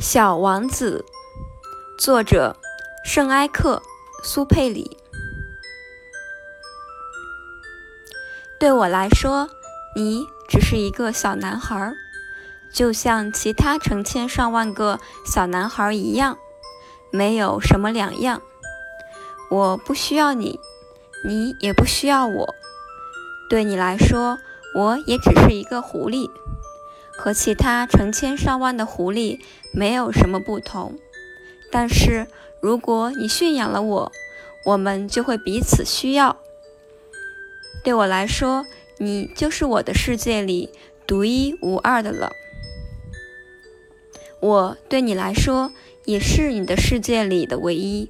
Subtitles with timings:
[0.00, 1.04] 小王子，
[1.98, 2.56] 作者
[3.04, 3.82] 圣埃克
[4.24, 4.96] 苏佩里。
[8.58, 9.50] 对我来说，
[9.94, 11.92] 你只是一个小男孩，
[12.72, 16.38] 就像其他成千上万个小男孩一样，
[17.10, 18.40] 没有什么两样。
[19.50, 20.58] 我不需要你，
[21.26, 22.54] 你也不需要我。
[23.50, 24.38] 对你来说，
[24.74, 26.30] 我也只是一个狐狸。
[27.20, 29.38] 和其他成千上万的狐狸
[29.74, 30.98] 没有什么不同，
[31.70, 32.26] 但是
[32.62, 34.12] 如果你驯养了我，
[34.64, 36.40] 我们就会彼此需要。
[37.84, 38.64] 对我来说，
[38.96, 40.70] 你就是我的世界里
[41.06, 42.32] 独一无二的了。
[44.40, 45.72] 我对你来说，
[46.06, 48.08] 也是你的世界里的唯一。